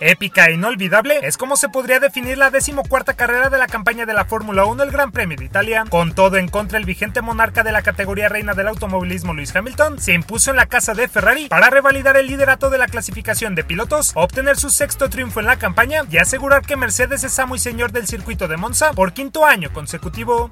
Épica 0.00 0.46
e 0.46 0.52
inolvidable 0.52 1.20
es 1.22 1.38
como 1.38 1.56
se 1.56 1.70
podría 1.70 2.00
definir 2.00 2.36
la 2.36 2.50
decimocuarta 2.50 3.14
carrera 3.14 3.48
de 3.48 3.58
la 3.58 3.66
campaña 3.66 4.04
de 4.04 4.12
la 4.12 4.26
Fórmula 4.26 4.66
1 4.66 4.82
el 4.82 4.90
Gran 4.90 5.10
Premio 5.10 5.38
de 5.38 5.44
Italia. 5.44 5.84
Con 5.88 6.14
todo 6.14 6.36
en 6.36 6.48
contra, 6.48 6.78
el 6.78 6.84
vigente 6.84 7.22
monarca 7.22 7.62
de 7.62 7.72
la 7.72 7.82
categoría 7.82 8.28
reina 8.28 8.54
del 8.54 8.68
automovilismo 8.68 9.32
Lewis 9.32 9.56
Hamilton 9.56 9.98
se 9.98 10.12
impuso 10.12 10.50
en 10.50 10.56
la 10.56 10.66
casa 10.66 10.92
de 10.92 11.08
Ferrari 11.08 11.48
para 11.48 11.70
revalidar 11.70 12.16
el 12.16 12.26
liderato 12.26 12.68
de 12.68 12.78
la 12.78 12.88
clasificación 12.88 13.54
de 13.54 13.64
pilotos, 13.64 14.12
obtener 14.14 14.56
su 14.56 14.70
sexto 14.70 15.08
triunfo 15.08 15.40
en 15.40 15.46
la 15.46 15.56
campaña 15.56 16.02
y 16.10 16.18
asegurar 16.18 16.62
que 16.62 16.76
Mercedes 16.76 17.24
es 17.24 17.38
amo 17.38 17.56
y 17.56 17.58
señor 17.58 17.92
del 17.92 18.06
circuito 18.06 18.48
de 18.48 18.56
Monza 18.56 18.92
por 18.92 19.12
quinto 19.14 19.46
año 19.46 19.72
consecutivo. 19.72 20.50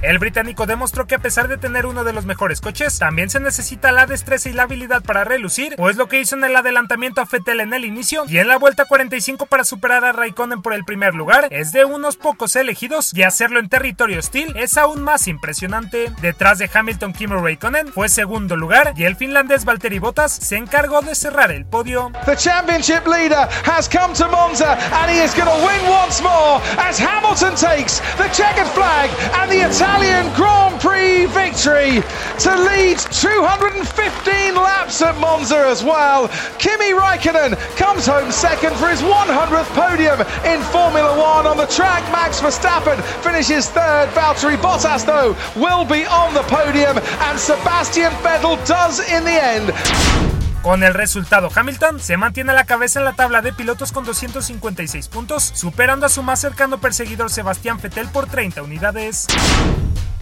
El 0.00 0.18
británico 0.20 0.64
demostró 0.66 1.08
que 1.08 1.16
a 1.16 1.18
pesar 1.18 1.48
de 1.48 1.58
tener 1.58 1.84
uno 1.84 2.04
de 2.04 2.12
los 2.12 2.24
mejores 2.24 2.60
coches, 2.60 3.00
también 3.00 3.30
se 3.30 3.40
necesita 3.40 3.90
la 3.90 4.06
destreza 4.06 4.48
y 4.48 4.52
la 4.52 4.62
habilidad 4.62 5.02
para 5.02 5.24
relucir, 5.24 5.74
pues 5.76 5.96
lo 5.96 6.08
que 6.08 6.20
hizo 6.20 6.36
en 6.36 6.44
el 6.44 6.54
adelantamiento 6.54 7.20
a 7.20 7.26
Fettel 7.26 7.58
en 7.58 7.74
el 7.74 7.84
inicio 7.84 8.24
y 8.28 8.38
en 8.38 8.46
la 8.46 8.58
vuelta 8.58 8.84
45 8.84 9.46
para 9.46 9.64
superar 9.64 10.04
a 10.04 10.12
Raikkonen 10.12 10.62
por 10.62 10.72
el 10.72 10.84
primer 10.84 11.14
lugar 11.14 11.48
es 11.50 11.72
de 11.72 11.84
unos 11.84 12.16
pocos 12.16 12.54
elegidos 12.54 13.12
y 13.12 13.24
hacerlo 13.24 13.58
en 13.58 13.68
territorio 13.68 14.20
hostil 14.20 14.56
es 14.56 14.76
aún 14.76 15.02
más 15.02 15.26
impresionante. 15.26 16.12
Detrás 16.20 16.58
de 16.58 16.70
Hamilton, 16.72 17.12
Kimi 17.12 17.34
Raikkonen 17.34 17.92
fue 17.92 18.08
segundo 18.08 18.56
lugar 18.56 18.94
y 18.96 19.02
el 19.02 19.16
finlandés 19.16 19.64
Valtteri 19.64 19.98
Bottas 19.98 20.32
se 20.32 20.56
encargó 20.56 21.02
de 21.02 21.16
cerrar 21.16 21.50
el 21.50 21.66
podio. 21.66 22.12
The 22.24 22.36
championship 22.36 23.04
leader 23.08 23.48
has 23.64 23.88
come 23.88 24.14
to 24.14 24.28
Monza 24.28 24.78
and 24.92 25.10
he 25.10 25.24
is 25.24 25.34
going 25.34 25.48
to 25.48 25.66
win 25.66 25.90
once 25.90 26.22
more 26.22 26.62
as 26.78 27.00
Hamilton 27.00 27.56
takes 27.56 28.00
the 28.16 28.28
checkered 28.32 28.68
flag 28.68 29.10
and 29.42 29.50
the 29.50 29.62
Italian 29.88 30.34
Grand 30.34 30.78
Prix 30.82 31.24
victory 31.26 32.02
to 32.40 32.54
lead 32.68 32.98
215 32.98 34.54
laps 34.54 35.00
at 35.00 35.18
Monza 35.18 35.56
as 35.56 35.82
well. 35.82 36.28
Kimi 36.58 36.92
Raikkonen 36.92 37.56
comes 37.76 38.04
home 38.04 38.30
second 38.30 38.76
for 38.76 38.88
his 38.88 39.00
100th 39.00 39.64
podium 39.72 40.20
in 40.44 40.62
Formula 40.70 41.18
One 41.18 41.46
on 41.46 41.56
the 41.56 41.66
track. 41.66 42.02
Max 42.12 42.38
Verstappen 42.38 43.02
finishes 43.22 43.70
third. 43.70 44.10
Valtteri 44.10 44.58
Bottas, 44.58 45.06
though, 45.06 45.34
will 45.58 45.86
be 45.86 46.04
on 46.04 46.34
the 46.34 46.42
podium, 46.42 46.98
and 46.98 47.38
Sebastian 47.38 48.12
Vettel 48.20 48.58
does 48.66 49.00
in 49.08 49.24
the 49.24 49.42
end. 49.42 50.27
Con 50.62 50.82
el 50.82 50.92
resultado, 50.92 51.48
Hamilton 51.54 52.00
se 52.00 52.16
mantiene 52.16 52.50
a 52.50 52.54
la 52.54 52.64
cabeza 52.64 52.98
en 52.98 53.04
la 53.04 53.14
tabla 53.14 53.42
de 53.42 53.52
pilotos 53.52 53.92
con 53.92 54.04
256 54.04 55.08
puntos, 55.08 55.52
superando 55.54 56.06
a 56.06 56.08
su 56.08 56.22
más 56.22 56.40
cercano 56.40 56.78
perseguidor 56.78 57.30
Sebastián 57.30 57.78
Vettel 57.80 58.08
por 58.08 58.26
30 58.26 58.62
unidades. 58.62 59.26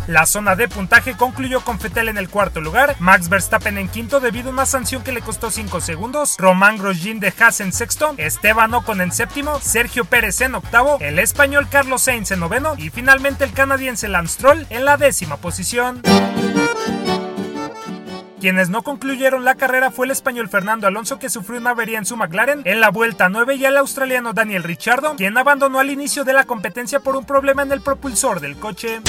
La 0.06 0.24
zona 0.24 0.54
de 0.54 0.68
puntaje 0.68 1.16
concluyó 1.16 1.62
con 1.62 1.78
Vettel 1.78 2.08
en 2.08 2.18
el 2.18 2.28
cuarto 2.28 2.60
lugar, 2.60 2.94
Max 3.00 3.28
Verstappen 3.28 3.76
en 3.76 3.88
quinto 3.88 4.20
debido 4.20 4.50
a 4.50 4.52
una 4.52 4.66
sanción 4.66 5.02
que 5.02 5.10
le 5.10 5.20
costó 5.20 5.50
5 5.50 5.80
segundos, 5.80 6.36
Román 6.38 6.78
Grosjean 6.78 7.18
de 7.18 7.34
Haas 7.36 7.60
en 7.60 7.72
sexto, 7.72 8.14
Esteban 8.16 8.72
Ocon 8.72 9.00
en 9.00 9.10
séptimo, 9.10 9.58
Sergio 9.58 10.04
Pérez 10.04 10.40
en 10.42 10.54
octavo, 10.54 10.98
el 11.00 11.18
español 11.18 11.66
Carlos 11.68 12.02
Sainz 12.02 12.30
en 12.30 12.38
noveno 12.38 12.74
y 12.78 12.90
finalmente 12.90 13.42
el 13.42 13.52
canadiense 13.52 14.06
Lance 14.06 14.34
Stroll 14.34 14.66
en 14.70 14.84
la 14.84 14.96
décima 14.96 15.38
posición. 15.38 16.02
Quienes 18.46 18.68
no 18.68 18.82
concluyeron 18.82 19.44
la 19.44 19.56
carrera 19.56 19.90
fue 19.90 20.06
el 20.06 20.12
español 20.12 20.48
Fernando 20.48 20.86
Alonso 20.86 21.18
que 21.18 21.28
sufrió 21.28 21.58
una 21.58 21.70
avería 21.70 21.98
en 21.98 22.06
su 22.06 22.16
McLaren 22.16 22.62
en 22.64 22.80
la 22.80 22.90
vuelta 22.90 23.28
9 23.28 23.56
y 23.56 23.64
el 23.64 23.76
australiano 23.76 24.34
Daniel 24.34 24.62
Ricciardo, 24.62 25.16
quien 25.16 25.36
abandonó 25.36 25.80
al 25.80 25.90
inicio 25.90 26.22
de 26.22 26.32
la 26.32 26.44
competencia 26.44 27.00
por 27.00 27.16
un 27.16 27.24
problema 27.24 27.64
en 27.64 27.72
el 27.72 27.80
propulsor 27.80 28.38
del 28.38 28.54
coche. 28.56 29.00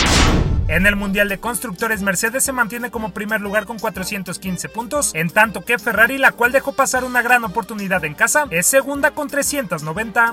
En 0.68 0.88
el 0.88 0.96
Mundial 0.96 1.30
de 1.30 1.38
Constructores, 1.38 2.02
Mercedes 2.02 2.46
se 2.46 2.52
mantiene 2.52 2.90
como 2.90 3.12
primer 3.12 3.40
lugar 3.40 3.68
con 3.68 3.78
415 3.78 4.70
puntos, 4.70 5.12
en 5.14 5.30
tanto 5.30 5.64
que 5.64 5.78
Ferrari, 5.78 6.18
la 6.18 6.31
cual 6.31 6.52
dejó 6.52 6.74
pasar 6.74 7.03
una 7.03 7.22
gran 7.22 7.44
oportunidad 7.44 8.03
en 8.06 8.16
casa, 8.16 8.47
es 8.50 8.66
segunda 8.66 9.11
con 9.11 9.28
390. 9.28 10.32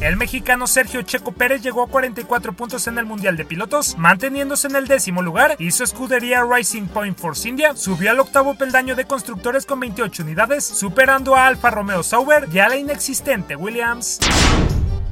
El 0.00 0.16
mexicano 0.16 0.68
Sergio 0.68 1.02
Checo 1.02 1.32
Pérez 1.32 1.60
llegó 1.60 1.82
a 1.82 1.88
44 1.88 2.52
puntos 2.52 2.86
en 2.86 2.98
el 2.98 3.04
Mundial 3.04 3.36
de 3.36 3.44
Pilotos, 3.44 3.98
manteniéndose 3.98 4.68
en 4.68 4.76
el 4.76 4.86
décimo 4.86 5.22
lugar, 5.22 5.56
y 5.58 5.72
su 5.72 5.82
escudería 5.82 6.44
Racing 6.44 6.86
Point 6.86 7.18
Force 7.18 7.48
India 7.48 7.74
subió 7.74 8.12
al 8.12 8.20
octavo 8.20 8.54
peldaño 8.54 8.94
de 8.94 9.06
constructores 9.06 9.66
con 9.66 9.80
28 9.80 10.22
unidades, 10.22 10.64
superando 10.64 11.34
a 11.34 11.48
Alfa 11.48 11.70
Romeo 11.70 12.04
Sauber 12.04 12.48
y 12.52 12.60
a 12.60 12.68
la 12.68 12.76
inexistente 12.76 13.56
Williams. 13.56 14.20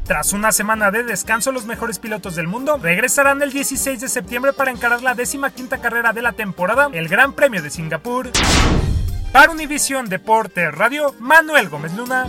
Tras 0.04 0.32
una 0.32 0.52
semana 0.52 0.92
de 0.92 1.02
descanso, 1.02 1.50
los 1.50 1.66
mejores 1.66 1.98
pilotos 1.98 2.36
del 2.36 2.46
mundo 2.46 2.78
regresarán 2.80 3.42
el 3.42 3.50
16 3.50 4.00
de 4.00 4.08
septiembre 4.08 4.52
para 4.52 4.70
encarar 4.70 5.02
la 5.02 5.16
décima 5.16 5.50
quinta 5.50 5.78
carrera 5.78 6.12
de 6.12 6.22
la 6.22 6.32
temporada, 6.32 6.90
el 6.92 7.08
Gran 7.08 7.32
Premio 7.32 7.60
de 7.60 7.70
Singapur. 7.70 8.30
Para 9.32 9.50
Univisión 9.50 10.08
Deportes 10.08 10.72
Radio, 10.72 11.12
Manuel 11.18 11.68
Gómez 11.70 11.92
Luna. 11.94 12.28